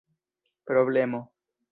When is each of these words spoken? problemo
problemo 0.65 1.21